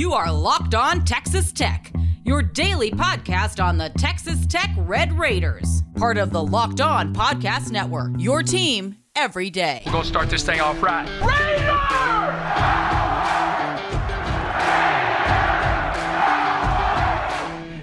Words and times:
You 0.00 0.14
are 0.14 0.32
Locked 0.32 0.74
On 0.74 1.04
Texas 1.04 1.52
Tech, 1.52 1.92
your 2.24 2.40
daily 2.40 2.90
podcast 2.90 3.62
on 3.62 3.76
the 3.76 3.90
Texas 3.98 4.46
Tech 4.46 4.70
Red 4.78 5.12
Raiders, 5.12 5.82
part 5.94 6.16
of 6.16 6.30
the 6.30 6.42
Locked 6.42 6.80
On 6.80 7.14
Podcast 7.14 7.70
Network. 7.70 8.12
Your 8.16 8.42
team 8.42 8.96
every 9.14 9.50
day. 9.50 9.82
We're 9.84 9.92
going 9.92 10.04
to 10.04 10.08
start 10.08 10.30
this 10.30 10.42
thing 10.42 10.58
off 10.58 10.82
right. 10.82 11.06
Raider! 11.20 11.76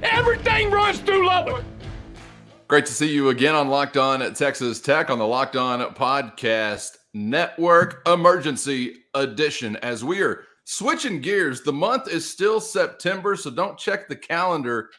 Everything 0.02 0.71
runs 0.71 0.97
through 0.97 1.27
Lubbock. 1.27 1.63
Great 2.68 2.88
to 2.88 2.93
see 2.93 3.13
you 3.13 3.29
again 3.29 3.54
on 3.54 3.68
Locked 3.68 3.95
On 3.95 4.23
at 4.23 4.36
Texas 4.36 4.81
Tech 4.81 5.11
on 5.11 5.20
the 5.20 5.27
Locked 5.27 5.55
On 5.55 5.81
Podcast 5.93 6.97
Network 7.13 8.02
Emergency 8.07 9.04
Edition. 9.13 9.75
As 9.75 10.04
we 10.04 10.23
are 10.23 10.47
switching 10.70 11.21
gears, 11.21 11.61
the 11.61 11.71
month 11.71 12.09
is 12.09 12.29
still 12.29 12.59
September, 12.59 13.38
so 13.38 13.50
don't 13.50 13.78
check 13.78 14.10
the 14.10 14.15
calendar, 14.15 14.89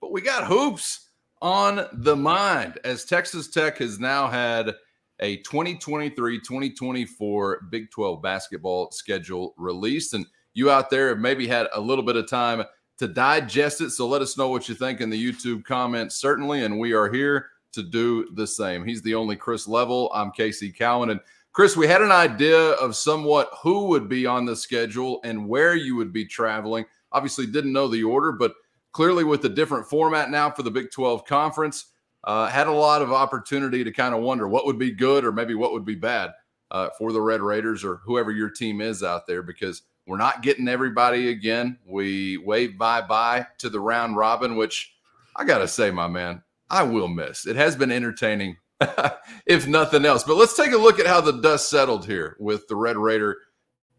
but 0.00 0.12
we 0.12 0.20
got 0.20 0.46
hoops 0.46 1.08
on 1.42 1.84
the 1.92 2.14
mind 2.14 2.78
as 2.84 3.04
Texas 3.04 3.48
Tech 3.48 3.78
has 3.78 3.98
now 3.98 4.28
had 4.28 4.76
a 5.18 5.38
2023 5.38 6.38
2024 6.38 7.62
Big 7.70 7.90
12 7.90 8.22
basketball 8.22 8.92
schedule 8.92 9.52
released. 9.56 10.14
And 10.14 10.26
you 10.54 10.70
out 10.70 10.90
there 10.90 11.08
have 11.08 11.18
maybe 11.18 11.48
had 11.48 11.66
a 11.74 11.80
little 11.80 12.04
bit 12.04 12.16
of 12.16 12.28
time 12.28 12.62
to 12.98 13.08
digest 13.08 13.80
it. 13.80 13.90
So 13.90 14.06
let 14.06 14.22
us 14.22 14.38
know 14.38 14.48
what 14.48 14.68
you 14.68 14.76
think 14.76 15.00
in 15.00 15.10
the 15.10 15.20
YouTube 15.20 15.64
comments, 15.64 16.14
certainly. 16.14 16.62
And 16.62 16.78
we 16.78 16.92
are 16.92 17.10
here 17.10 17.48
to 17.72 17.82
do 17.82 18.28
the 18.34 18.46
same. 18.46 18.84
He's 18.84 19.02
the 19.02 19.16
only 19.16 19.34
Chris 19.34 19.66
Level. 19.66 20.08
I'm 20.14 20.30
Casey 20.30 20.70
Cowan. 20.70 21.10
And 21.10 21.20
Chris, 21.56 21.74
we 21.74 21.86
had 21.86 22.02
an 22.02 22.12
idea 22.12 22.72
of 22.72 22.94
somewhat 22.94 23.48
who 23.62 23.86
would 23.86 24.10
be 24.10 24.26
on 24.26 24.44
the 24.44 24.54
schedule 24.54 25.20
and 25.24 25.48
where 25.48 25.74
you 25.74 25.96
would 25.96 26.12
be 26.12 26.22
traveling. 26.22 26.84
Obviously, 27.12 27.46
didn't 27.46 27.72
know 27.72 27.88
the 27.88 28.02
order, 28.02 28.30
but 28.30 28.52
clearly, 28.92 29.24
with 29.24 29.40
the 29.40 29.48
different 29.48 29.86
format 29.86 30.30
now 30.30 30.50
for 30.50 30.62
the 30.62 30.70
Big 30.70 30.90
12 30.90 31.24
conference, 31.24 31.86
uh, 32.24 32.46
had 32.48 32.66
a 32.66 32.72
lot 32.72 33.00
of 33.00 33.10
opportunity 33.10 33.82
to 33.82 33.90
kind 33.90 34.14
of 34.14 34.20
wonder 34.20 34.46
what 34.46 34.66
would 34.66 34.78
be 34.78 34.90
good 34.90 35.24
or 35.24 35.32
maybe 35.32 35.54
what 35.54 35.72
would 35.72 35.86
be 35.86 35.94
bad 35.94 36.32
uh, 36.72 36.90
for 36.98 37.10
the 37.10 37.22
Red 37.22 37.40
Raiders 37.40 37.84
or 37.84 38.02
whoever 38.04 38.30
your 38.30 38.50
team 38.50 38.82
is 38.82 39.02
out 39.02 39.26
there 39.26 39.42
because 39.42 39.80
we're 40.06 40.18
not 40.18 40.42
getting 40.42 40.68
everybody 40.68 41.30
again. 41.30 41.78
We 41.86 42.36
wave 42.36 42.76
bye 42.76 43.00
bye 43.00 43.46
to 43.60 43.70
the 43.70 43.80
round 43.80 44.14
robin, 44.18 44.56
which 44.56 44.94
I 45.34 45.44
got 45.44 45.60
to 45.60 45.68
say, 45.68 45.90
my 45.90 46.06
man, 46.06 46.42
I 46.68 46.82
will 46.82 47.08
miss. 47.08 47.46
It 47.46 47.56
has 47.56 47.76
been 47.76 47.90
entertaining, 47.90 48.58
if 49.46 49.66
nothing 49.66 50.04
else. 50.04 50.24
But 50.24 50.36
let's 50.36 50.56
take 50.56 50.72
a 50.72 50.78
look 50.78 50.98
at 50.98 51.06
how 51.06 51.20
the 51.20 51.40
dust 51.40 51.70
settled 51.70 52.06
here 52.06 52.36
with 52.38 52.68
the 52.68 52.76
Red 52.76 52.96
Raider 52.96 53.38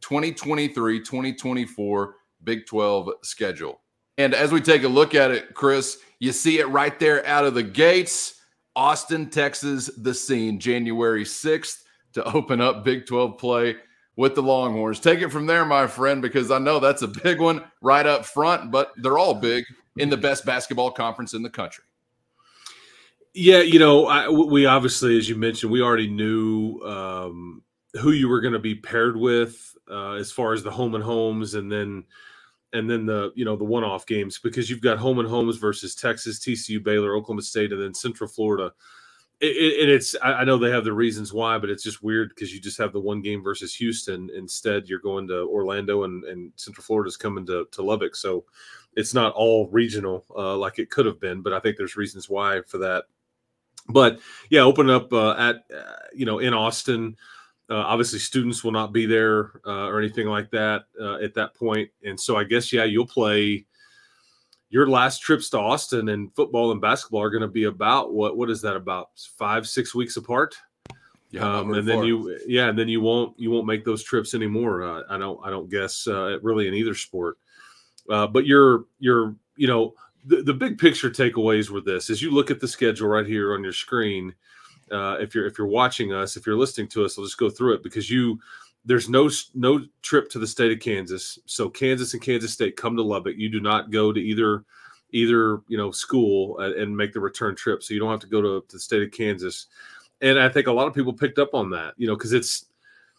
2023 0.01 0.99
2024 0.99 2.15
Big 2.43 2.65
12 2.65 3.09
schedule. 3.23 3.81
And 4.17 4.33
as 4.33 4.51
we 4.51 4.61
take 4.61 4.83
a 4.83 4.87
look 4.87 5.15
at 5.15 5.31
it, 5.31 5.53
Chris, 5.53 5.97
you 6.19 6.31
see 6.31 6.59
it 6.59 6.67
right 6.69 6.97
there 6.99 7.25
out 7.25 7.45
of 7.45 7.53
the 7.53 7.63
gates. 7.63 8.35
Austin, 8.75 9.29
Texas, 9.29 9.89
the 9.97 10.13
scene, 10.13 10.59
January 10.59 11.23
6th 11.23 11.81
to 12.13 12.23
open 12.33 12.61
up 12.61 12.83
Big 12.83 13.05
12 13.05 13.37
play 13.37 13.75
with 14.15 14.35
the 14.35 14.41
Longhorns. 14.41 14.99
Take 14.99 15.21
it 15.21 15.29
from 15.29 15.45
there, 15.45 15.65
my 15.65 15.87
friend, 15.87 16.21
because 16.21 16.51
I 16.51 16.59
know 16.59 16.79
that's 16.79 17.01
a 17.01 17.07
big 17.07 17.39
one 17.39 17.63
right 17.81 18.05
up 18.05 18.25
front, 18.25 18.71
but 18.71 18.91
they're 18.97 19.17
all 19.17 19.33
big 19.33 19.65
in 19.97 20.09
the 20.09 20.17
best 20.17 20.45
basketball 20.45 20.91
conference 20.91 21.33
in 21.33 21.41
the 21.41 21.49
country. 21.49 21.83
Yeah, 23.39 23.59
you 23.59 23.77
know, 23.77 24.07
I, 24.07 24.27
we 24.29 24.65
obviously, 24.65 25.15
as 25.15 25.29
you 25.29 25.35
mentioned, 25.35 25.71
we 25.71 25.79
already 25.79 26.07
knew 26.09 26.79
um, 26.79 27.61
who 28.01 28.09
you 28.09 28.27
were 28.27 28.41
going 28.41 28.53
to 28.53 28.59
be 28.59 28.73
paired 28.73 29.15
with 29.15 29.77
uh, 29.87 30.13
as 30.13 30.31
far 30.31 30.53
as 30.53 30.63
the 30.63 30.71
home 30.71 30.95
and 30.95 31.03
homes, 31.03 31.53
and 31.53 31.71
then 31.71 32.03
and 32.73 32.89
then 32.89 33.05
the 33.05 33.31
you 33.35 33.45
know 33.45 33.55
the 33.55 33.63
one-off 33.63 34.07
games 34.07 34.39
because 34.39 34.71
you've 34.71 34.81
got 34.81 34.97
home 34.97 35.19
and 35.19 35.29
homes 35.29 35.57
versus 35.57 35.93
Texas, 35.93 36.39
TCU, 36.39 36.83
Baylor, 36.83 37.15
Oklahoma 37.15 37.43
State, 37.43 37.71
and 37.71 37.79
then 37.79 37.93
Central 37.93 38.27
Florida. 38.27 38.71
It, 39.39 39.55
it, 39.55 39.89
it's 39.89 40.15
I 40.23 40.43
know 40.43 40.57
they 40.57 40.71
have 40.71 40.83
the 40.83 40.91
reasons 40.93 41.31
why, 41.31 41.59
but 41.59 41.69
it's 41.69 41.83
just 41.83 42.01
weird 42.01 42.29
because 42.29 42.51
you 42.51 42.59
just 42.59 42.79
have 42.79 42.91
the 42.91 42.99
one 42.99 43.21
game 43.21 43.43
versus 43.43 43.75
Houston. 43.75 44.31
Instead, 44.35 44.89
you're 44.89 44.97
going 44.97 45.27
to 45.27 45.43
Orlando 45.43 46.05
and, 46.05 46.23
and 46.23 46.51
Central 46.55 46.83
Florida's 46.83 47.17
coming 47.17 47.45
to, 47.45 47.67
to 47.71 47.83
Lubbock, 47.83 48.15
so 48.15 48.45
it's 48.95 49.13
not 49.13 49.33
all 49.33 49.67
regional 49.67 50.25
uh, 50.35 50.57
like 50.57 50.79
it 50.79 50.89
could 50.89 51.05
have 51.05 51.19
been. 51.19 51.43
But 51.43 51.53
I 51.53 51.59
think 51.59 51.77
there's 51.77 51.95
reasons 51.95 52.31
why 52.31 52.61
for 52.65 52.79
that. 52.79 53.03
But 53.89 54.19
yeah, 54.49 54.61
open 54.61 54.89
up 54.89 55.11
uh, 55.13 55.35
at 55.37 55.55
uh, 55.75 55.93
you 56.13 56.25
know 56.25 56.39
in 56.39 56.53
Austin. 56.53 57.15
Uh, 57.69 57.75
obviously, 57.75 58.19
students 58.19 58.63
will 58.63 58.71
not 58.71 58.93
be 58.93 59.05
there 59.05 59.61
uh, 59.65 59.87
or 59.87 59.99
anything 59.99 60.27
like 60.27 60.49
that 60.51 60.85
uh, 61.01 61.15
at 61.15 61.33
that 61.33 61.53
point, 61.53 61.89
and 62.03 62.19
so 62.19 62.37
I 62.37 62.43
guess 62.43 62.71
yeah, 62.71 62.83
you'll 62.83 63.07
play. 63.07 63.65
Your 64.69 64.89
last 64.89 65.19
trips 65.19 65.49
to 65.51 65.59
Austin 65.59 66.09
and 66.09 66.33
football 66.35 66.73
and 66.73 66.81
basketball 66.81 67.21
are 67.21 67.29
going 67.29 67.41
to 67.41 67.47
be 67.47 67.63
about 67.63 68.13
what? 68.13 68.35
What 68.35 68.49
is 68.49 68.61
that 68.63 68.75
about? 68.75 69.11
Five, 69.37 69.65
six 69.65 69.95
weeks 69.95 70.17
apart. 70.17 70.55
Yeah, 71.29 71.59
um, 71.59 71.73
and 71.73 71.87
then 71.87 72.03
you, 72.03 72.37
yeah, 72.47 72.67
and 72.67 72.77
then 72.77 72.87
you 72.87 73.01
won't 73.01 73.37
you 73.39 73.51
won't 73.51 73.65
make 73.65 73.83
those 73.83 74.03
trips 74.03 74.33
anymore. 74.33 74.83
Uh, 74.83 75.03
I 75.09 75.17
don't 75.17 75.39
I 75.43 75.49
don't 75.49 75.69
guess 75.69 76.07
uh, 76.07 76.39
really 76.41 76.67
in 76.67 76.73
either 76.73 76.95
sport. 76.95 77.37
Uh, 78.09 78.27
but 78.27 78.45
you're 78.45 78.85
you're 78.99 79.35
you 79.57 79.67
know 79.67 79.93
the, 80.27 80.53
big 80.53 80.77
picture 80.77 81.09
takeaways 81.09 81.69
were 81.69 81.81
this: 81.81 82.09
as 82.09 82.21
you 82.21 82.31
look 82.31 82.51
at 82.51 82.59
the 82.59 82.67
schedule 82.67 83.07
right 83.07 83.25
here 83.25 83.53
on 83.53 83.63
your 83.63 83.73
screen, 83.73 84.33
uh, 84.91 85.17
if 85.19 85.33
you're 85.33 85.47
if 85.47 85.57
you're 85.57 85.67
watching 85.67 86.13
us, 86.13 86.37
if 86.37 86.45
you're 86.45 86.57
listening 86.57 86.87
to 86.89 87.05
us, 87.05 87.17
I'll 87.17 87.25
just 87.25 87.37
go 87.37 87.49
through 87.49 87.73
it 87.73 87.83
because 87.83 88.09
you 88.09 88.39
there's 88.85 89.09
no 89.09 89.29
no 89.53 89.85
trip 90.01 90.29
to 90.29 90.39
the 90.39 90.47
state 90.47 90.71
of 90.71 90.79
Kansas. 90.79 91.39
So 91.45 91.69
Kansas 91.69 92.13
and 92.13 92.21
Kansas 92.23 92.53
State 92.53 92.77
come 92.77 92.95
to 92.95 93.03
Lubbock. 93.03 93.35
You 93.37 93.49
do 93.49 93.59
not 93.59 93.91
go 93.91 94.13
to 94.13 94.19
either 94.19 94.63
either 95.11 95.61
you 95.67 95.77
know 95.77 95.91
school 95.91 96.59
and, 96.59 96.73
and 96.75 96.95
make 96.95 97.13
the 97.13 97.19
return 97.19 97.55
trip. 97.55 97.83
So 97.83 97.93
you 97.93 97.99
don't 97.99 98.11
have 98.11 98.19
to 98.21 98.27
go 98.27 98.41
to, 98.41 98.65
to 98.67 98.75
the 98.75 98.79
state 98.79 99.03
of 99.03 99.11
Kansas. 99.11 99.67
And 100.21 100.39
I 100.39 100.49
think 100.49 100.67
a 100.67 100.71
lot 100.71 100.87
of 100.87 100.95
people 100.95 101.13
picked 101.13 101.37
up 101.37 101.53
on 101.53 101.69
that, 101.71 101.93
you 101.97 102.07
know, 102.07 102.15
because 102.15 102.33
it's 102.33 102.65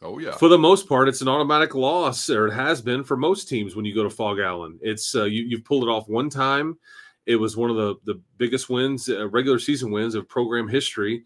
oh 0.03 0.19
yeah, 0.19 0.33
for 0.33 0.49
the 0.49 0.59
most 0.59 0.89
part, 0.89 1.09
it's 1.09 1.21
an 1.21 1.29
automatic 1.29 1.75
loss, 1.75 2.29
or 2.31 2.49
it 2.49 2.55
has 2.55 2.81
been 2.81 3.05
for 3.05 3.17
most 3.17 3.49
teams 3.49 3.77
when 3.77 3.85
you 3.85 3.95
go 3.95 4.03
to 4.03 4.11
Phog 4.11 4.39
Allen. 4.39 4.79
It's 4.83 5.15
uh, 5.15 5.25
you 5.25 5.45
you've 5.45 5.65
pulled 5.65 5.85
it 5.85 5.91
off 5.91 6.09
one 6.09 6.31
time. 6.31 6.79
It 7.27 7.37
was 7.37 7.57
one 7.57 7.71
of 7.71 7.77
the 7.77 7.97
the 8.05 8.21
biggest 8.37 8.69
wins, 8.69 9.09
uh, 9.09 9.29
regular 9.29 9.59
season 9.59 9.91
wins 9.91 10.15
of 10.15 10.29
program 10.29 10.69
history 10.69 11.25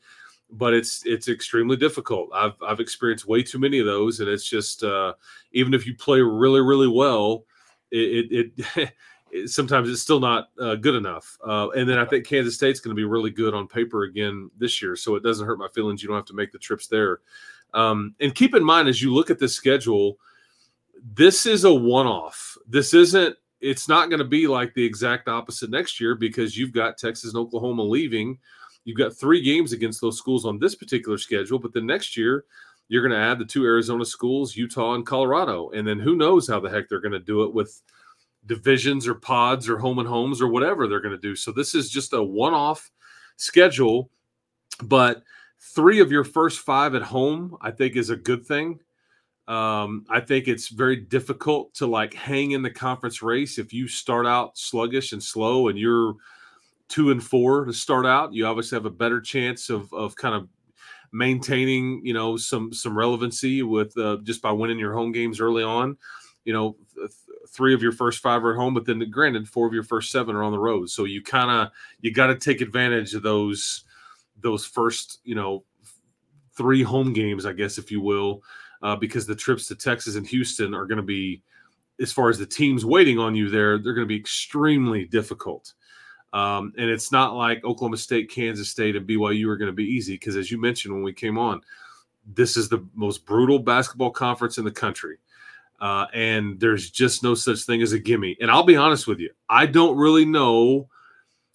but 0.52 0.74
it's 0.74 1.04
it's 1.06 1.28
extremely 1.28 1.76
difficult. 1.76 2.30
I've 2.34 2.54
I've 2.62 2.80
experienced 2.80 3.26
way 3.26 3.42
too 3.42 3.58
many 3.58 3.78
of 3.78 3.86
those, 3.86 4.20
and 4.20 4.28
it's 4.28 4.48
just 4.48 4.84
uh, 4.84 5.14
even 5.52 5.74
if 5.74 5.86
you 5.86 5.94
play 5.94 6.20
really 6.20 6.60
really 6.60 6.88
well, 6.88 7.44
it 7.90 8.52
it, 8.56 8.92
it 9.24 9.50
sometimes 9.50 9.88
it's 9.88 10.02
still 10.02 10.20
not 10.20 10.48
uh, 10.60 10.76
good 10.76 10.94
enough. 10.94 11.38
Uh, 11.44 11.70
and 11.70 11.88
then 11.88 11.98
I 11.98 12.04
think 12.04 12.26
Kansas 12.26 12.54
State's 12.54 12.80
going 12.80 12.94
to 12.94 13.00
be 13.00 13.04
really 13.04 13.30
good 13.30 13.54
on 13.54 13.66
paper 13.66 14.04
again 14.04 14.50
this 14.58 14.82
year, 14.82 14.94
so 14.94 15.14
it 15.16 15.22
doesn't 15.22 15.46
hurt 15.46 15.58
my 15.58 15.68
feelings. 15.74 16.02
You 16.02 16.08
don't 16.08 16.18
have 16.18 16.26
to 16.26 16.34
make 16.34 16.52
the 16.52 16.58
trips 16.58 16.86
there. 16.86 17.20
Um, 17.74 18.14
and 18.20 18.34
keep 18.34 18.54
in 18.54 18.64
mind 18.64 18.88
as 18.88 19.00
you 19.00 19.14
look 19.14 19.30
at 19.30 19.38
this 19.38 19.54
schedule, 19.54 20.18
this 21.14 21.46
is 21.46 21.64
a 21.64 21.72
one 21.72 22.06
off. 22.06 22.56
This 22.68 22.94
isn't. 22.94 23.36
It's 23.60 23.88
not 23.88 24.08
going 24.08 24.18
to 24.18 24.24
be 24.24 24.48
like 24.48 24.74
the 24.74 24.84
exact 24.84 25.28
opposite 25.28 25.70
next 25.70 26.00
year 26.00 26.16
because 26.16 26.56
you've 26.56 26.72
got 26.72 26.98
Texas 26.98 27.32
and 27.32 27.40
Oklahoma 27.40 27.82
leaving 27.82 28.38
You've 28.84 28.98
got 28.98 29.16
three 29.16 29.40
games 29.40 29.72
against 29.72 30.00
those 30.00 30.18
schools 30.18 30.44
on 30.44 30.58
this 30.58 30.74
particular 30.74 31.18
schedule, 31.18 31.58
but 31.58 31.72
the 31.72 31.80
next 31.80 32.16
year 32.16 32.44
you're 32.88 33.06
going 33.06 33.18
to 33.18 33.26
add 33.26 33.38
the 33.38 33.44
two 33.44 33.64
Arizona 33.64 34.04
schools, 34.04 34.56
Utah 34.56 34.94
and 34.94 35.06
Colorado, 35.06 35.70
and 35.70 35.86
then 35.86 35.98
who 35.98 36.16
knows 36.16 36.48
how 36.48 36.60
the 36.60 36.68
heck 36.68 36.88
they're 36.88 37.00
going 37.00 37.12
to 37.12 37.18
do 37.18 37.44
it 37.44 37.54
with 37.54 37.80
divisions 38.46 39.06
or 39.06 39.14
pods 39.14 39.68
or 39.68 39.78
home 39.78 39.98
and 39.98 40.08
homes 40.08 40.42
or 40.42 40.48
whatever 40.48 40.86
they're 40.86 41.00
going 41.00 41.14
to 41.14 41.20
do. 41.20 41.36
So 41.36 41.52
this 41.52 41.74
is 41.74 41.90
just 41.90 42.12
a 42.12 42.22
one-off 42.22 42.90
schedule, 43.36 44.10
but 44.82 45.22
three 45.62 46.00
of 46.00 46.10
your 46.10 46.24
first 46.24 46.60
five 46.60 46.94
at 46.94 47.02
home, 47.02 47.56
I 47.60 47.70
think, 47.70 47.96
is 47.96 48.10
a 48.10 48.16
good 48.16 48.44
thing. 48.44 48.80
Um, 49.48 50.04
I 50.10 50.20
think 50.20 50.48
it's 50.48 50.68
very 50.68 50.96
difficult 50.96 51.74
to 51.74 51.86
like 51.86 52.14
hang 52.14 52.52
in 52.52 52.62
the 52.62 52.70
conference 52.70 53.22
race 53.22 53.58
if 53.58 53.72
you 53.72 53.88
start 53.88 54.26
out 54.26 54.56
sluggish 54.56 55.12
and 55.12 55.22
slow 55.22 55.68
and 55.68 55.78
you're 55.78 56.14
two 56.88 57.10
and 57.10 57.22
four 57.22 57.64
to 57.64 57.72
start 57.72 58.06
out, 58.06 58.32
you 58.32 58.46
obviously 58.46 58.76
have 58.76 58.86
a 58.86 58.90
better 58.90 59.20
chance 59.20 59.70
of 59.70 59.92
of 59.92 60.14
kind 60.14 60.34
of 60.34 60.48
maintaining, 61.12 62.04
you 62.04 62.14
know, 62.14 62.36
some 62.36 62.72
some 62.72 62.96
relevancy 62.96 63.62
with 63.62 63.96
uh, 63.98 64.18
just 64.22 64.42
by 64.42 64.52
winning 64.52 64.78
your 64.78 64.94
home 64.94 65.12
games 65.12 65.40
early 65.40 65.62
on. 65.62 65.96
You 66.44 66.52
know, 66.52 66.76
th- 66.94 67.10
three 67.48 67.74
of 67.74 67.82
your 67.82 67.92
first 67.92 68.20
five 68.20 68.44
are 68.44 68.52
at 68.52 68.58
home, 68.58 68.74
but 68.74 68.84
then 68.84 69.10
granted, 69.10 69.48
four 69.48 69.66
of 69.66 69.74
your 69.74 69.82
first 69.82 70.10
seven 70.10 70.36
are 70.36 70.42
on 70.42 70.52
the 70.52 70.58
road. 70.58 70.90
So 70.90 71.04
you 71.04 71.22
kind 71.22 71.50
of 71.50 71.72
you 72.00 72.12
got 72.12 72.28
to 72.28 72.36
take 72.36 72.60
advantage 72.60 73.14
of 73.14 73.22
those 73.22 73.84
those 74.42 74.64
first, 74.64 75.20
you 75.24 75.34
know, 75.34 75.64
three 76.56 76.82
home 76.82 77.12
games, 77.12 77.46
I 77.46 77.52
guess, 77.52 77.78
if 77.78 77.90
you 77.90 78.00
will, 78.00 78.42
uh, 78.82 78.96
because 78.96 79.26
the 79.26 79.34
trips 79.34 79.66
to 79.68 79.74
Texas 79.74 80.16
and 80.16 80.26
Houston 80.26 80.74
are 80.74 80.86
going 80.86 80.98
to 80.98 81.02
be, 81.02 81.42
as 82.00 82.12
far 82.12 82.28
as 82.28 82.38
the 82.38 82.46
teams 82.46 82.84
waiting 82.84 83.18
on 83.18 83.34
you 83.34 83.48
there, 83.48 83.78
they're 83.78 83.94
going 83.94 84.06
to 84.06 84.14
be 84.14 84.18
extremely 84.18 85.04
difficult. 85.04 85.72
Um, 86.32 86.72
and 86.78 86.88
it's 86.88 87.12
not 87.12 87.36
like 87.36 87.64
Oklahoma 87.64 87.98
State, 87.98 88.30
Kansas 88.30 88.70
State, 88.70 88.96
and 88.96 89.06
BYU 89.06 89.46
are 89.48 89.56
going 89.56 89.70
to 89.70 89.74
be 89.74 89.84
easy 89.84 90.14
because, 90.14 90.36
as 90.36 90.50
you 90.50 90.60
mentioned 90.60 90.94
when 90.94 91.02
we 91.02 91.12
came 91.12 91.38
on, 91.38 91.60
this 92.26 92.56
is 92.56 92.68
the 92.68 92.86
most 92.94 93.26
brutal 93.26 93.58
basketball 93.58 94.10
conference 94.10 94.58
in 94.58 94.64
the 94.64 94.70
country. 94.70 95.18
Uh, 95.80 96.06
and 96.14 96.58
there's 96.60 96.90
just 96.90 97.22
no 97.22 97.34
such 97.34 97.62
thing 97.62 97.82
as 97.82 97.92
a 97.92 97.98
gimme. 97.98 98.36
And 98.40 98.50
I'll 98.50 98.62
be 98.62 98.76
honest 98.76 99.06
with 99.06 99.18
you, 99.18 99.30
I 99.48 99.66
don't 99.66 99.96
really 99.96 100.24
know 100.24 100.88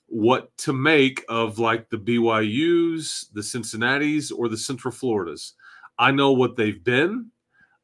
what 0.07 0.55
to 0.57 0.73
make 0.73 1.23
of 1.29 1.59
like 1.59 1.89
the 1.89 1.97
BYU's, 1.97 3.29
the 3.33 3.43
Cincinnati's, 3.43 4.31
or 4.31 4.47
the 4.47 4.57
Central 4.57 4.91
Floridas. 4.91 5.53
I 5.99 6.11
know 6.11 6.31
what 6.31 6.55
they've 6.55 6.83
been. 6.83 7.31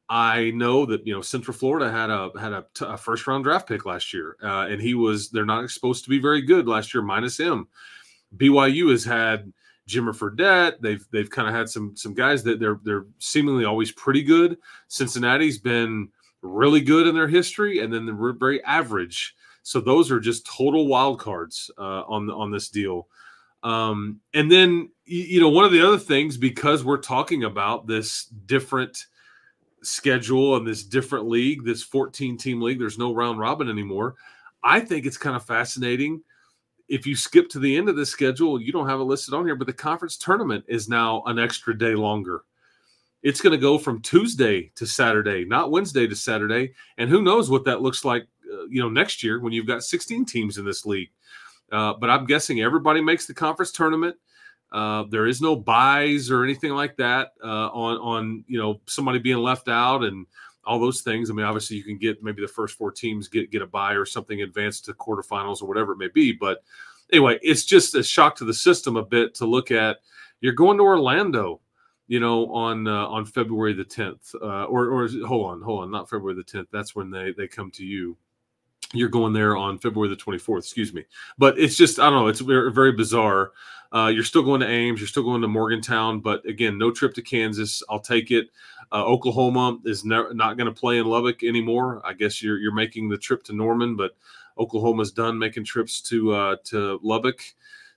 I 0.08 0.50
know 0.50 0.84
that 0.86 1.06
you 1.06 1.14
know 1.14 1.22
Central 1.22 1.56
Florida 1.56 1.90
had 1.90 2.10
a 2.10 2.30
had 2.38 2.52
a, 2.52 2.66
t- 2.74 2.84
a 2.86 2.96
first 2.96 3.26
round 3.26 3.44
draft 3.44 3.68
pick 3.68 3.86
last 3.86 4.12
year, 4.12 4.36
uh, 4.42 4.66
and 4.68 4.80
he 4.80 4.94
was 4.94 5.30
they're 5.30 5.46
not 5.46 5.68
supposed 5.70 6.04
to 6.04 6.10
be 6.10 6.18
very 6.18 6.42
good 6.42 6.68
last 6.68 6.92
year, 6.92 7.02
minus 7.02 7.38
him. 7.38 7.68
BYU 8.36 8.90
has 8.90 9.04
had 9.04 9.52
Jimmer 9.88 10.14
Fredette. 10.14 10.80
They've 10.80 11.04
they've 11.10 11.30
kind 11.30 11.48
of 11.48 11.54
had 11.54 11.68
some 11.68 11.96
some 11.96 12.14
guys 12.14 12.42
that 12.44 12.60
they're 12.60 12.80
they're 12.84 13.06
seemingly 13.18 13.64
always 13.64 13.92
pretty 13.92 14.22
good. 14.22 14.58
Cincinnati's 14.88 15.58
been 15.58 16.10
really 16.42 16.82
good 16.82 17.06
in 17.06 17.14
their 17.14 17.28
history, 17.28 17.78
and 17.78 17.92
then 17.92 18.04
they're 18.04 18.32
very 18.32 18.62
average. 18.64 19.34
So 19.64 19.80
those 19.80 20.12
are 20.12 20.20
just 20.20 20.46
total 20.46 20.86
wild 20.86 21.18
cards 21.18 21.70
uh, 21.76 22.04
on 22.06 22.30
on 22.30 22.52
this 22.52 22.68
deal. 22.68 23.08
Um, 23.64 24.20
and 24.32 24.52
then 24.52 24.90
you 25.04 25.40
know 25.40 25.48
one 25.48 25.64
of 25.64 25.72
the 25.72 25.84
other 25.84 25.98
things 25.98 26.36
because 26.36 26.84
we're 26.84 26.98
talking 26.98 27.42
about 27.42 27.88
this 27.88 28.26
different 28.26 29.06
schedule 29.82 30.56
and 30.56 30.64
this 30.64 30.84
different 30.84 31.28
league, 31.28 31.64
this 31.64 31.82
14 31.82 32.38
team 32.38 32.62
league. 32.62 32.78
There's 32.78 32.98
no 32.98 33.12
round 33.12 33.40
robin 33.40 33.68
anymore. 33.68 34.14
I 34.62 34.78
think 34.78 35.04
it's 35.04 35.18
kind 35.18 35.34
of 35.34 35.44
fascinating 35.44 36.22
if 36.88 37.06
you 37.06 37.16
skip 37.16 37.48
to 37.50 37.58
the 37.58 37.76
end 37.76 37.88
of 37.88 37.96
the 37.96 38.06
schedule, 38.06 38.60
you 38.60 38.72
don't 38.72 38.88
have 38.88 39.00
it 39.00 39.04
listed 39.04 39.34
on 39.34 39.46
here, 39.46 39.56
but 39.56 39.66
the 39.66 39.72
conference 39.72 40.16
tournament 40.16 40.64
is 40.68 40.88
now 40.88 41.22
an 41.26 41.38
extra 41.38 41.76
day 41.76 41.94
longer. 41.94 42.42
It's 43.22 43.40
going 43.40 43.52
to 43.52 43.58
go 43.58 43.78
from 43.78 44.02
Tuesday 44.02 44.70
to 44.74 44.86
Saturday, 44.86 45.46
not 45.46 45.70
Wednesday 45.70 46.06
to 46.06 46.14
Saturday. 46.14 46.74
And 46.98 47.08
who 47.08 47.22
knows 47.22 47.48
what 47.48 47.64
that 47.64 47.80
looks 47.80 48.04
like, 48.04 48.26
you 48.70 48.80
know, 48.80 48.88
next 48.88 49.22
year 49.22 49.40
when 49.40 49.52
you've 49.52 49.66
got 49.66 49.82
16 49.82 50.24
teams 50.24 50.58
in 50.58 50.64
this 50.64 50.86
league. 50.86 51.10
Uh, 51.72 51.94
but 51.94 52.10
I'm 52.10 52.26
guessing 52.26 52.60
everybody 52.60 53.00
makes 53.00 53.26
the 53.26 53.34
conference 53.34 53.72
tournament. 53.72 54.16
Uh, 54.72 55.04
there 55.10 55.26
is 55.26 55.40
no 55.40 55.54
buys 55.54 56.30
or 56.30 56.42
anything 56.42 56.72
like 56.72 56.96
that 56.96 57.32
uh, 57.42 57.68
on 57.68 57.96
on 57.98 58.44
you 58.48 58.58
know 58.58 58.80
somebody 58.86 59.18
being 59.18 59.38
left 59.38 59.68
out 59.68 60.02
and 60.02 60.26
all 60.66 60.80
those 60.80 61.02
things. 61.02 61.30
I 61.30 61.32
mean, 61.32 61.46
obviously, 61.46 61.76
you 61.76 61.84
can 61.84 61.98
get 61.98 62.22
maybe 62.22 62.42
the 62.42 62.48
first 62.48 62.76
four 62.76 62.90
teams 62.90 63.28
get 63.28 63.50
get 63.50 63.62
a 63.62 63.66
buy 63.66 63.92
or 63.92 64.04
something 64.04 64.42
advanced 64.42 64.84
to 64.86 64.94
quarterfinals 64.94 65.62
or 65.62 65.66
whatever 65.66 65.92
it 65.92 65.98
may 65.98 66.08
be. 66.08 66.32
But 66.32 66.62
anyway, 67.12 67.38
it's 67.42 67.64
just 67.64 67.94
a 67.94 68.02
shock 68.02 68.36
to 68.36 68.44
the 68.44 68.54
system 68.54 68.96
a 68.96 69.04
bit 69.04 69.34
to 69.36 69.46
look 69.46 69.70
at. 69.70 69.98
You're 70.40 70.52
going 70.52 70.78
to 70.78 70.84
Orlando, 70.84 71.60
you 72.08 72.20
know, 72.20 72.52
on 72.52 72.86
uh, 72.86 73.06
on 73.06 73.24
February 73.24 73.72
the 73.72 73.84
10th, 73.84 74.34
uh, 74.34 74.64
or 74.64 74.88
or 74.88 75.08
hold 75.26 75.50
on, 75.50 75.62
hold 75.62 75.84
on, 75.84 75.90
not 75.90 76.10
February 76.10 76.34
the 76.34 76.58
10th. 76.58 76.66
That's 76.72 76.94
when 76.94 77.10
they 77.10 77.32
they 77.36 77.48
come 77.48 77.70
to 77.72 77.84
you. 77.84 78.16
You're 78.94 79.08
going 79.08 79.32
there 79.32 79.56
on 79.56 79.78
February 79.78 80.08
the 80.08 80.16
24th. 80.20 80.58
Excuse 80.58 80.94
me, 80.94 81.04
but 81.38 81.58
it's 81.58 81.76
just 81.76 81.98
I 81.98 82.10
don't 82.10 82.20
know. 82.20 82.28
It's 82.28 82.40
very, 82.40 82.92
bizarre. 82.92 83.52
Uh, 83.92 84.08
you're 84.08 84.24
still 84.24 84.42
going 84.42 84.60
to 84.60 84.68
Ames. 84.68 84.98
You're 85.00 85.08
still 85.08 85.22
going 85.22 85.42
to 85.42 85.48
Morgantown, 85.48 86.20
but 86.20 86.44
again, 86.46 86.78
no 86.78 86.90
trip 86.90 87.14
to 87.14 87.22
Kansas. 87.22 87.82
I'll 87.88 88.00
take 88.00 88.30
it. 88.30 88.48
Uh, 88.90 89.04
Oklahoma 89.04 89.78
is 89.84 90.04
ne- 90.04 90.32
not 90.32 90.56
going 90.56 90.66
to 90.66 90.72
play 90.72 90.98
in 90.98 91.06
Lubbock 91.06 91.44
anymore. 91.44 92.00
I 92.04 92.12
guess 92.12 92.42
you're 92.42 92.58
you're 92.58 92.74
making 92.74 93.08
the 93.08 93.18
trip 93.18 93.44
to 93.44 93.52
Norman, 93.52 93.96
but 93.96 94.16
Oklahoma's 94.58 95.12
done 95.12 95.38
making 95.38 95.64
trips 95.64 96.00
to 96.02 96.32
uh, 96.32 96.56
to 96.64 96.98
Lubbock. 97.02 97.40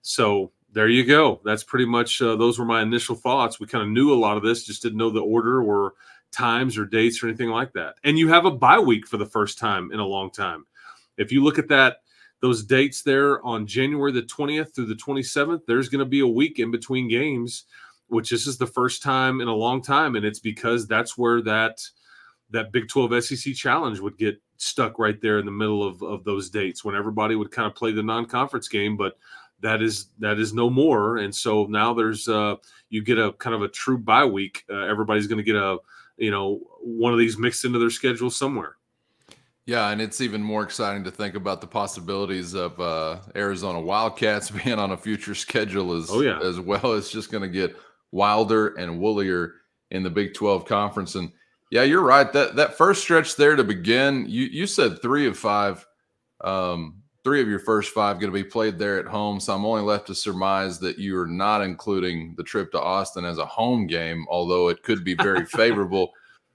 So 0.01 0.51
there 0.73 0.87
you 0.87 1.05
go. 1.05 1.41
That's 1.43 1.63
pretty 1.63 1.85
much 1.85 2.21
uh, 2.21 2.35
those 2.35 2.59
were 2.59 2.65
my 2.65 2.81
initial 2.81 3.15
thoughts. 3.15 3.59
We 3.59 3.67
kind 3.67 3.83
of 3.83 3.89
knew 3.89 4.13
a 4.13 4.15
lot 4.15 4.37
of 4.37 4.43
this, 4.43 4.63
just 4.63 4.81
didn't 4.81 4.97
know 4.97 5.09
the 5.09 5.21
order 5.21 5.61
or 5.61 5.93
times 6.31 6.77
or 6.77 6.85
dates 6.85 7.23
or 7.23 7.27
anything 7.27 7.49
like 7.49 7.73
that. 7.73 7.95
And 8.03 8.17
you 8.17 8.27
have 8.29 8.45
a 8.45 8.51
bye 8.51 8.79
week 8.79 9.07
for 9.07 9.17
the 9.17 9.25
first 9.25 9.57
time 9.57 9.91
in 9.91 9.99
a 9.99 10.05
long 10.05 10.31
time. 10.31 10.65
If 11.17 11.31
you 11.31 11.43
look 11.43 11.59
at 11.59 11.69
that 11.69 11.97
those 12.39 12.63
dates 12.63 13.01
there 13.01 13.43
on 13.43 13.65
January 13.65 14.11
the 14.11 14.21
20th 14.21 14.75
through 14.75 14.85
the 14.85 14.93
27th, 14.93 15.61
there's 15.65 15.89
going 15.89 15.99
to 15.99 16.05
be 16.05 16.19
a 16.19 16.27
week 16.27 16.59
in 16.59 16.69
between 16.69 17.07
games 17.07 17.65
which 18.07 18.29
this 18.29 18.47
is 18.47 18.57
the 18.57 18.67
first 18.67 19.03
time 19.03 19.41
in 19.41 19.47
a 19.47 19.53
long 19.53 19.81
time, 19.81 20.15
and 20.15 20.25
it's 20.25 20.39
because 20.39 20.87
that's 20.87 21.17
where 21.17 21.41
that 21.41 21.81
that 22.49 22.71
Big 22.71 22.87
12 22.87 23.23
SEC 23.23 23.53
challenge 23.53 23.99
would 23.99 24.17
get 24.17 24.41
stuck 24.55 24.97
right 24.99 25.19
there 25.21 25.37
in 25.37 25.45
the 25.45 25.51
middle 25.51 25.83
of, 25.83 26.01
of 26.01 26.23
those 26.23 26.49
dates 26.49 26.83
when 26.83 26.95
everybody 26.95 27.35
would 27.35 27.51
kind 27.51 27.67
of 27.67 27.75
play 27.75 27.91
the 27.91 28.01
non-conference 28.01 28.69
game, 28.69 28.95
but 28.95 29.17
that 29.59 29.81
is 29.81 30.07
that 30.19 30.39
is 30.39 30.53
no 30.53 30.69
more. 30.69 31.17
And 31.17 31.35
so 31.35 31.65
now 31.65 31.93
there's 31.93 32.29
uh 32.29 32.55
you 32.89 33.03
get 33.03 33.17
a 33.17 33.33
kind 33.33 33.55
of 33.55 33.63
a 33.63 33.67
true 33.67 33.97
bye 33.97 34.25
week. 34.25 34.63
Uh, 34.69 34.85
everybody's 34.85 35.27
going 35.27 35.39
to 35.39 35.43
get 35.43 35.55
a 35.55 35.77
you 36.17 36.31
know 36.31 36.59
one 36.81 37.13
of 37.13 37.19
these 37.19 37.37
mixed 37.37 37.65
into 37.65 37.79
their 37.79 37.89
schedule 37.89 38.29
somewhere. 38.29 38.75
Yeah, 39.67 39.89
and 39.89 40.01
it's 40.01 40.21
even 40.21 40.41
more 40.41 40.63
exciting 40.63 41.03
to 41.03 41.11
think 41.11 41.35
about 41.35 41.59
the 41.59 41.67
possibilities 41.67 42.53
of 42.53 42.79
uh, 42.79 43.19
Arizona 43.35 43.81
Wildcats 43.81 44.49
being 44.63 44.79
on 44.79 44.91
a 44.91 44.97
future 44.97 45.35
schedule 45.35 45.93
as 45.93 46.09
oh, 46.09 46.21
yeah. 46.21 46.39
as 46.39 46.59
well. 46.59 46.93
It's 46.93 47.11
just 47.11 47.31
going 47.31 47.43
to 47.43 47.49
get 47.49 47.75
wilder 48.11 48.75
and 48.75 48.99
woolier 48.99 49.55
in 49.91 50.03
the 50.03 50.09
Big 50.09 50.33
12 50.33 50.65
conference. 50.65 51.15
And 51.15 51.31
yeah, 51.69 51.83
you're 51.83 52.01
right. 52.01 52.31
That 52.31 52.55
that 52.55 52.77
first 52.77 53.01
stretch 53.01 53.35
there 53.35 53.57
to 53.57 53.63
begin, 53.63 54.25
you 54.29 54.45
you 54.45 54.67
said 54.67 55.01
three 55.01 55.27
of 55.27 55.37
five, 55.37 55.85
um, 56.41 57.03
three 57.27 57.41
of 57.41 57.49
your 57.49 57.59
first 57.59 57.91
five 57.91 58.21
going 58.21 58.31
to 58.31 58.33
be 58.33 58.41
played 58.41 58.79
there 58.79 58.97
at 58.97 59.05
home. 59.05 59.37
So 59.41 59.53
I'm 59.53 59.65
only 59.65 59.81
left 59.81 60.07
to 60.07 60.15
surmise 60.15 60.79
that 60.79 60.97
you 60.97 61.19
are 61.19 61.27
not 61.27 61.61
including 61.61 62.33
the 62.37 62.43
trip 62.43 62.71
to 62.71 62.79
Austin 62.79 63.25
as 63.25 63.37
a 63.37 63.45
home 63.45 63.85
game, 63.85 64.25
although 64.29 64.69
it 64.69 64.81
could 64.81 65.03
be 65.03 65.13
very 65.13 65.45
favorable. 65.57 66.13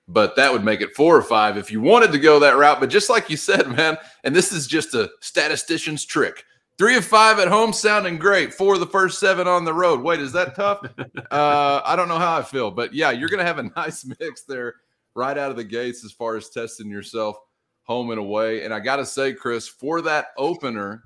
But 0.08 0.34
that 0.36 0.50
would 0.50 0.64
make 0.64 0.80
it 0.80 0.96
four 0.96 1.14
or 1.14 1.20
five 1.20 1.58
if 1.58 1.70
you 1.70 1.82
wanted 1.82 2.10
to 2.12 2.18
go 2.18 2.38
that 2.38 2.56
route. 2.56 2.80
But 2.80 2.88
just 2.88 3.10
like 3.10 3.28
you 3.28 3.36
said, 3.36 3.68
man, 3.68 3.98
and 4.24 4.34
this 4.34 4.50
is 4.50 4.66
just 4.66 4.94
a 4.94 5.10
statistician's 5.20 6.06
trick. 6.06 6.42
Three 6.78 6.96
of 6.96 7.04
five 7.04 7.38
at 7.38 7.48
home 7.48 7.74
sounding 7.74 8.16
great. 8.16 8.54
Four 8.54 8.72
of 8.72 8.80
the 8.80 8.86
first 8.86 9.20
seven 9.20 9.46
on 9.46 9.66
the 9.66 9.74
road. 9.74 10.00
Wait, 10.00 10.20
is 10.20 10.32
that 10.32 10.54
tough? 10.54 10.86
uh, 11.30 11.82
I 11.84 11.94
don't 11.96 12.08
know 12.08 12.18
how 12.18 12.38
I 12.38 12.42
feel, 12.42 12.70
but 12.70 12.94
yeah, 12.94 13.10
you're 13.10 13.28
going 13.28 13.40
to 13.40 13.44
have 13.44 13.58
a 13.58 13.64
nice 13.76 14.06
mix 14.18 14.44
there 14.44 14.76
right 15.14 15.36
out 15.36 15.50
of 15.50 15.58
the 15.58 15.64
gates 15.64 16.02
as 16.02 16.12
far 16.12 16.34
as 16.34 16.48
testing 16.48 16.88
yourself 16.88 17.36
home 17.82 18.10
and 18.10 18.18
away. 18.18 18.64
And 18.64 18.72
I 18.72 18.80
got 18.80 18.96
to 18.96 19.06
say, 19.06 19.32
Chris, 19.32 19.68
for 19.68 20.00
that 20.02 20.28
opener 20.36 21.02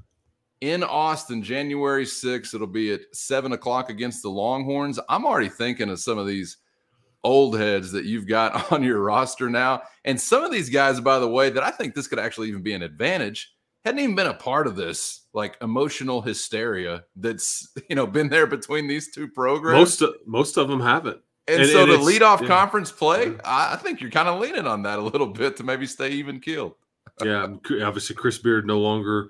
in 0.60 0.82
Austin, 0.82 1.42
January 1.42 2.04
6th, 2.04 2.54
it'll 2.54 2.66
be 2.66 2.92
at 2.92 3.00
seven 3.12 3.52
o'clock 3.52 3.90
against 3.90 4.22
the 4.22 4.30
Longhorns. 4.30 4.98
I'm 5.08 5.24
already 5.24 5.48
thinking 5.48 5.90
of 5.90 6.00
some 6.00 6.18
of 6.18 6.26
these 6.26 6.56
old 7.24 7.58
heads 7.58 7.92
that 7.92 8.04
you've 8.04 8.28
got 8.28 8.72
on 8.72 8.82
your 8.82 9.00
roster 9.00 9.50
now. 9.50 9.82
And 10.04 10.20
some 10.20 10.44
of 10.44 10.52
these 10.52 10.70
guys, 10.70 11.00
by 11.00 11.18
the 11.18 11.28
way, 11.28 11.50
that 11.50 11.62
I 11.62 11.70
think 11.70 11.94
this 11.94 12.06
could 12.06 12.18
actually 12.18 12.48
even 12.48 12.62
be 12.62 12.72
an 12.72 12.82
advantage 12.82 13.52
hadn't 13.86 14.00
even 14.00 14.16
been 14.16 14.26
a 14.26 14.34
part 14.34 14.66
of 14.66 14.74
this 14.74 15.28
like 15.32 15.56
emotional 15.62 16.20
hysteria 16.20 17.04
that's 17.14 17.72
you 17.88 17.94
know 17.94 18.04
been 18.04 18.28
there 18.28 18.46
between 18.46 18.88
these 18.88 19.12
two 19.12 19.28
programs. 19.28 19.78
Most 19.78 20.02
of, 20.02 20.14
most 20.26 20.56
of 20.56 20.66
them 20.66 20.80
haven't. 20.80 21.20
And, 21.48 21.62
and 21.62 21.70
so 21.70 21.82
and 21.84 21.92
to 21.92 21.98
lead 21.98 22.22
off 22.22 22.44
conference 22.44 22.90
play. 22.90 23.34
I 23.44 23.76
think 23.76 24.00
you're 24.00 24.10
kind 24.10 24.28
of 24.28 24.40
leaning 24.40 24.66
on 24.66 24.82
that 24.82 24.98
a 24.98 25.02
little 25.02 25.28
bit 25.28 25.56
to 25.58 25.64
maybe 25.64 25.86
stay 25.86 26.10
even 26.10 26.40
keeled. 26.40 26.74
yeah, 27.22 27.46
obviously 27.82 28.16
Chris 28.16 28.38
Beard 28.38 28.66
no 28.66 28.80
longer 28.80 29.28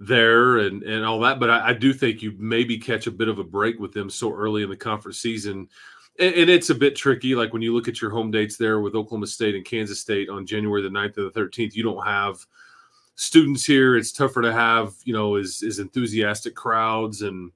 there 0.00 0.58
and 0.58 0.82
and 0.82 1.04
all 1.04 1.20
that, 1.20 1.38
but 1.38 1.48
I, 1.48 1.68
I, 1.68 1.72
do 1.72 1.92
think 1.92 2.20
you 2.20 2.34
maybe 2.36 2.76
catch 2.76 3.06
a 3.06 3.12
bit 3.12 3.28
of 3.28 3.38
a 3.38 3.44
break 3.44 3.78
with 3.78 3.92
them 3.92 4.10
so 4.10 4.34
early 4.34 4.64
in 4.64 4.68
the 4.68 4.76
conference 4.76 5.18
season. 5.18 5.68
And, 6.18 6.34
and, 6.34 6.50
it's 6.50 6.70
a 6.70 6.74
bit 6.74 6.96
tricky. 6.96 7.36
Like 7.36 7.52
when 7.52 7.62
you 7.62 7.72
look 7.72 7.86
at 7.86 8.02
your 8.02 8.10
home 8.10 8.32
dates 8.32 8.56
there 8.56 8.80
with 8.80 8.96
Oklahoma 8.96 9.28
State 9.28 9.54
and 9.54 9.64
Kansas 9.64 10.00
State 10.00 10.28
on 10.28 10.44
January 10.44 10.82
the 10.82 10.88
9th 10.88 11.16
and 11.16 11.32
the 11.32 11.40
13th, 11.40 11.74
you 11.74 11.84
don't 11.84 12.04
have– 12.04 12.44
students 13.14 13.64
here, 13.64 13.96
it's 13.96 14.12
tougher 14.12 14.42
to 14.42 14.52
have 14.52 14.94
you 15.04 15.12
know 15.12 15.36
is 15.36 15.62
is 15.62 15.78
enthusiastic 15.78 16.54
crowds 16.54 17.22
and, 17.22 17.50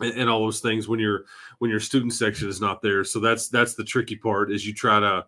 and 0.00 0.12
and 0.12 0.30
all 0.30 0.40
those 0.40 0.60
things 0.60 0.88
when 0.88 1.00
your 1.00 1.24
when 1.58 1.70
your 1.70 1.80
student 1.80 2.12
section 2.12 2.48
is 2.48 2.60
not 2.60 2.82
there. 2.82 3.04
So 3.04 3.20
that's 3.20 3.48
that's 3.48 3.74
the 3.74 3.84
tricky 3.84 4.16
part 4.16 4.50
is 4.52 4.66
you 4.66 4.74
try 4.74 5.00
to 5.00 5.26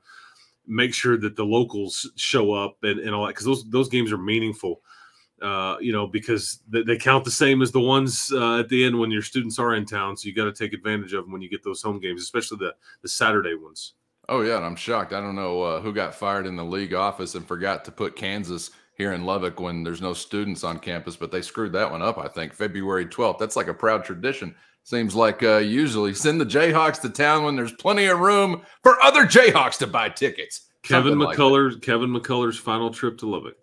make 0.66 0.94
sure 0.94 1.16
that 1.16 1.36
the 1.36 1.44
locals 1.44 2.10
show 2.16 2.52
up 2.52 2.76
and, 2.82 3.00
and 3.00 3.14
all 3.14 3.26
that 3.26 3.34
because 3.34 3.46
those 3.46 3.68
those 3.70 3.88
games 3.88 4.12
are 4.12 4.18
meaningful. 4.18 4.80
Uh, 5.42 5.78
you 5.80 5.90
know, 5.90 6.06
because 6.06 6.60
they, 6.68 6.82
they, 6.82 6.98
count 6.98 7.24
the 7.24 7.30
same 7.30 7.62
as 7.62 7.72
the 7.72 7.80
ones 7.80 8.30
uh, 8.34 8.58
at 8.58 8.68
the 8.68 8.84
end 8.84 8.98
when 8.98 9.10
your 9.10 9.22
students 9.22 9.58
are 9.58 9.74
in 9.74 9.86
town. 9.86 10.14
So 10.14 10.28
you 10.28 10.34
got 10.34 10.44
to 10.44 10.52
take 10.52 10.74
advantage 10.74 11.14
of 11.14 11.24
them 11.24 11.32
when 11.32 11.40
you 11.40 11.48
get 11.48 11.64
those 11.64 11.80
home 11.80 11.98
games, 11.98 12.20
especially 12.20 12.58
the 12.58 12.74
the 13.00 13.08
Saturday 13.08 13.54
ones. 13.54 13.94
Oh 14.28 14.42
yeah, 14.42 14.58
and 14.58 14.66
I'm 14.66 14.76
shocked. 14.76 15.14
I 15.14 15.20
don't 15.20 15.34
know 15.34 15.62
uh, 15.62 15.80
who 15.80 15.94
got 15.94 16.14
fired 16.14 16.46
in 16.46 16.56
the 16.56 16.64
league 16.64 16.92
office 16.92 17.34
and 17.36 17.48
forgot 17.48 17.86
to 17.86 17.90
put 17.90 18.16
Kansas 18.16 18.70
here 19.00 19.14
in 19.14 19.24
Lubbock 19.24 19.58
when 19.58 19.82
there's 19.82 20.02
no 20.02 20.12
students 20.12 20.62
on 20.62 20.78
campus, 20.78 21.16
but 21.16 21.32
they 21.32 21.40
screwed 21.40 21.72
that 21.72 21.90
one 21.90 22.02
up, 22.02 22.18
I 22.18 22.28
think, 22.28 22.52
February 22.52 23.06
12th. 23.06 23.38
That's 23.38 23.56
like 23.56 23.68
a 23.68 23.74
proud 23.74 24.04
tradition. 24.04 24.54
Seems 24.82 25.14
like 25.14 25.42
uh, 25.42 25.56
usually 25.56 26.12
send 26.12 26.38
the 26.38 26.44
Jayhawks 26.44 27.00
to 27.00 27.08
town 27.08 27.44
when 27.44 27.56
there's 27.56 27.72
plenty 27.72 28.06
of 28.06 28.18
room 28.18 28.60
for 28.82 29.00
other 29.02 29.24
Jayhawks 29.24 29.78
to 29.78 29.86
buy 29.86 30.10
tickets. 30.10 30.68
Kevin 30.82 31.14
McCullar's 31.14 31.74
like 31.74 31.82
Kevin 31.82 32.10
McCullar's 32.10 32.58
final 32.58 32.90
trip 32.90 33.16
to 33.18 33.26
Lubbock. 33.26 33.56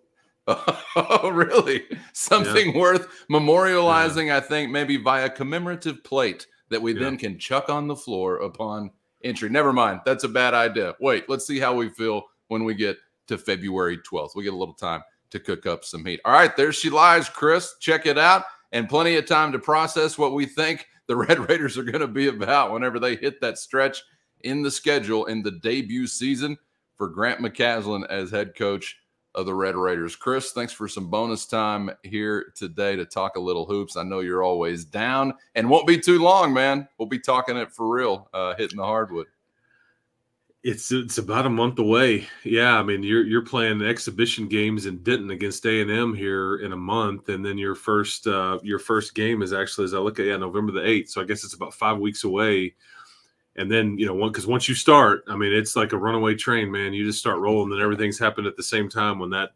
Oh, 0.96 1.30
really? 1.30 1.84
Something 2.14 2.72
yeah. 2.72 2.80
worth 2.80 3.06
memorializing, 3.30 4.26
yeah. 4.26 4.38
I 4.38 4.40
think, 4.40 4.72
maybe 4.72 4.96
via 4.96 5.30
commemorative 5.30 6.02
plate 6.02 6.48
that 6.70 6.82
we 6.82 6.94
yeah. 6.94 7.00
then 7.00 7.16
can 7.16 7.38
chuck 7.38 7.68
on 7.68 7.86
the 7.86 7.94
floor 7.94 8.38
upon 8.38 8.90
entry. 9.22 9.50
Never 9.50 9.72
mind. 9.72 10.00
That's 10.04 10.24
a 10.24 10.28
bad 10.28 10.54
idea. 10.54 10.94
Wait, 11.00 11.28
let's 11.28 11.46
see 11.46 11.60
how 11.60 11.74
we 11.74 11.90
feel 11.90 12.24
when 12.48 12.64
we 12.64 12.74
get 12.74 12.96
to 13.28 13.38
February 13.38 13.98
12th. 13.98 14.34
We 14.34 14.42
get 14.42 14.54
a 14.54 14.56
little 14.56 14.74
time 14.74 15.02
to 15.30 15.40
cook 15.40 15.66
up 15.66 15.84
some 15.84 16.04
heat. 16.04 16.20
All 16.24 16.32
right, 16.32 16.56
there 16.56 16.72
she 16.72 16.90
lies, 16.90 17.28
Chris. 17.28 17.74
Check 17.80 18.06
it 18.06 18.18
out. 18.18 18.44
And 18.72 18.88
plenty 18.88 19.16
of 19.16 19.26
time 19.26 19.52
to 19.52 19.58
process 19.58 20.18
what 20.18 20.34
we 20.34 20.46
think 20.46 20.86
the 21.06 21.16
Red 21.16 21.48
Raiders 21.48 21.78
are 21.78 21.84
going 21.84 22.00
to 22.00 22.06
be 22.06 22.28
about 22.28 22.72
whenever 22.72 22.98
they 22.98 23.16
hit 23.16 23.40
that 23.40 23.58
stretch 23.58 24.02
in 24.42 24.62
the 24.62 24.70
schedule 24.70 25.26
in 25.26 25.42
the 25.42 25.52
debut 25.52 26.06
season 26.06 26.56
for 26.96 27.08
Grant 27.08 27.40
McCasland 27.40 28.06
as 28.08 28.30
head 28.30 28.54
coach 28.54 28.96
of 29.34 29.46
the 29.46 29.54
Red 29.54 29.76
Raiders. 29.76 30.16
Chris, 30.16 30.52
thanks 30.52 30.72
for 30.72 30.88
some 30.88 31.10
bonus 31.10 31.46
time 31.46 31.90
here 32.02 32.52
today 32.56 32.96
to 32.96 33.04
talk 33.04 33.36
a 33.36 33.40
little 33.40 33.66
hoops. 33.66 33.96
I 33.96 34.02
know 34.02 34.20
you're 34.20 34.42
always 34.42 34.84
down 34.84 35.34
and 35.54 35.70
won't 35.70 35.86
be 35.86 35.98
too 35.98 36.20
long, 36.20 36.52
man. 36.52 36.88
We'll 36.98 37.08
be 37.08 37.20
talking 37.20 37.56
it 37.56 37.70
for 37.72 37.88
real, 37.88 38.28
uh, 38.34 38.54
hitting 38.56 38.78
the 38.78 38.84
hardwood. 38.84 39.26
It's 40.64 40.90
it's 40.90 41.18
about 41.18 41.46
a 41.46 41.50
month 41.50 41.78
away. 41.78 42.26
Yeah, 42.42 42.78
I 42.78 42.82
mean 42.82 43.04
you're 43.04 43.24
you're 43.24 43.44
playing 43.44 43.80
exhibition 43.80 44.48
games 44.48 44.86
in 44.86 45.02
Denton 45.04 45.30
against 45.30 45.64
A 45.66 45.80
and 45.80 45.90
M 45.90 46.14
here 46.14 46.56
in 46.56 46.72
a 46.72 46.76
month, 46.76 47.28
and 47.28 47.44
then 47.44 47.56
your 47.58 47.76
first 47.76 48.26
uh, 48.26 48.58
your 48.64 48.80
first 48.80 49.14
game 49.14 49.42
is 49.42 49.52
actually 49.52 49.84
as 49.84 49.94
I 49.94 49.98
look 49.98 50.18
at 50.18 50.26
yeah 50.26 50.36
November 50.36 50.72
the 50.72 50.84
eighth. 50.84 51.10
So 51.10 51.20
I 51.20 51.24
guess 51.24 51.44
it's 51.44 51.54
about 51.54 51.74
five 51.74 51.98
weeks 51.98 52.24
away. 52.24 52.74
And 53.54 53.70
then 53.70 53.98
you 53.98 54.06
know 54.06 54.14
one 54.14 54.32
because 54.32 54.48
once 54.48 54.68
you 54.68 54.74
start, 54.74 55.22
I 55.28 55.36
mean 55.36 55.52
it's 55.52 55.76
like 55.76 55.92
a 55.92 55.96
runaway 55.98 56.34
train, 56.34 56.72
man. 56.72 56.92
You 56.92 57.04
just 57.06 57.20
start 57.20 57.38
rolling, 57.38 57.72
and 57.72 57.80
everything's 57.80 58.18
happened 58.18 58.48
at 58.48 58.56
the 58.56 58.62
same 58.62 58.88
time 58.88 59.20
when 59.20 59.30
that 59.30 59.50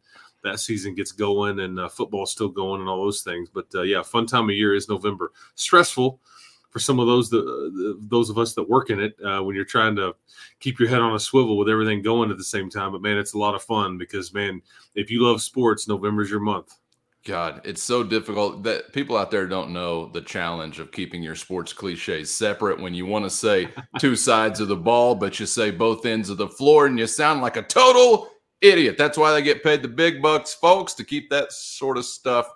that 0.44 0.60
season 0.60 0.94
gets 0.94 1.12
going 1.12 1.60
and 1.60 1.80
uh, 1.80 1.88
football's 1.88 2.30
still 2.32 2.48
going 2.48 2.80
and 2.80 2.88
all 2.88 3.02
those 3.02 3.22
things. 3.22 3.48
But 3.52 3.66
uh, 3.74 3.82
yeah, 3.82 4.02
fun 4.02 4.26
time 4.26 4.50
of 4.50 4.56
year 4.56 4.74
is 4.74 4.88
November. 4.88 5.32
Stressful 5.56 6.20
for 6.72 6.78
some 6.78 6.98
of 6.98 7.06
those 7.06 7.28
that, 7.30 7.98
those 8.00 8.30
of 8.30 8.38
us 8.38 8.54
that 8.54 8.68
work 8.68 8.90
in 8.90 8.98
it 8.98 9.14
uh, 9.24 9.42
when 9.42 9.54
you're 9.54 9.64
trying 9.64 9.94
to 9.94 10.14
keep 10.58 10.80
your 10.80 10.88
head 10.88 11.00
on 11.00 11.14
a 11.14 11.20
swivel 11.20 11.58
with 11.58 11.68
everything 11.68 12.02
going 12.02 12.30
at 12.30 12.38
the 12.38 12.44
same 12.44 12.70
time. 12.70 12.92
But 12.92 13.02
man, 13.02 13.18
it's 13.18 13.34
a 13.34 13.38
lot 13.38 13.54
of 13.54 13.62
fun 13.62 13.98
because 13.98 14.32
man, 14.32 14.62
if 14.94 15.10
you 15.10 15.22
love 15.22 15.42
sports, 15.42 15.86
November's 15.86 16.30
your 16.30 16.40
month. 16.40 16.74
God, 17.24 17.60
it's 17.64 17.82
so 17.82 18.02
difficult 18.02 18.64
that 18.64 18.92
people 18.92 19.16
out 19.16 19.30
there 19.30 19.46
don't 19.46 19.72
know 19.72 20.06
the 20.08 20.22
challenge 20.22 20.80
of 20.80 20.90
keeping 20.90 21.22
your 21.22 21.36
sports 21.36 21.72
cliches 21.72 22.32
separate 22.32 22.80
when 22.80 22.94
you 22.94 23.06
want 23.06 23.24
to 23.24 23.30
say 23.30 23.68
two 24.00 24.16
sides 24.16 24.58
of 24.58 24.66
the 24.66 24.76
ball, 24.76 25.14
but 25.14 25.38
you 25.38 25.46
say 25.46 25.70
both 25.70 26.04
ends 26.04 26.30
of 26.30 26.38
the 26.38 26.48
floor 26.48 26.86
and 26.86 26.98
you 26.98 27.06
sound 27.06 27.40
like 27.40 27.56
a 27.56 27.62
total 27.62 28.28
idiot. 28.60 28.96
That's 28.98 29.18
why 29.18 29.32
they 29.32 29.42
get 29.42 29.62
paid 29.62 29.82
the 29.82 29.88
big 29.88 30.20
bucks, 30.20 30.54
folks, 30.54 30.94
to 30.94 31.04
keep 31.04 31.30
that 31.30 31.52
sort 31.52 31.96
of 31.96 32.04
stuff 32.04 32.48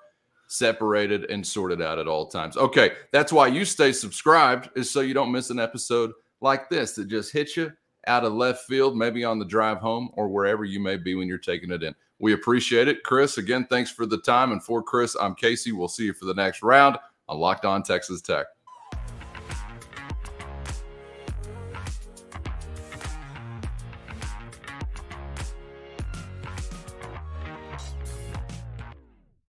separated 0.48 1.30
and 1.30 1.46
sorted 1.46 1.82
out 1.82 1.98
at 1.98 2.08
all 2.08 2.26
times. 2.26 2.56
Okay, 2.56 2.92
that's 3.12 3.32
why 3.32 3.46
you 3.46 3.64
stay 3.64 3.92
subscribed, 3.92 4.70
is 4.76 4.90
so 4.90 5.00
you 5.00 5.14
don't 5.14 5.32
miss 5.32 5.50
an 5.50 5.58
episode 5.58 6.12
like 6.40 6.68
this 6.68 6.92
that 6.94 7.08
just 7.08 7.32
hits 7.32 7.56
you 7.56 7.72
out 8.06 8.24
of 8.24 8.32
left 8.32 8.64
field, 8.66 8.96
maybe 8.96 9.24
on 9.24 9.38
the 9.38 9.44
drive 9.44 9.78
home 9.78 10.10
or 10.12 10.28
wherever 10.28 10.64
you 10.64 10.78
may 10.78 10.96
be 10.96 11.14
when 11.14 11.28
you're 11.28 11.38
taking 11.38 11.70
it 11.70 11.82
in. 11.82 11.94
We 12.18 12.32
appreciate 12.32 12.88
it. 12.88 13.02
Chris, 13.02 13.38
again, 13.38 13.66
thanks 13.68 13.90
for 13.90 14.06
the 14.06 14.18
time. 14.18 14.52
And 14.52 14.62
for 14.62 14.82
Chris, 14.82 15.16
I'm 15.20 15.34
Casey. 15.34 15.72
We'll 15.72 15.88
see 15.88 16.04
you 16.04 16.12
for 16.14 16.24
the 16.24 16.34
next 16.34 16.62
round 16.62 16.98
on 17.28 17.38
Locked 17.38 17.64
On 17.64 17.82
Texas 17.82 18.22
Tech. 18.22 18.46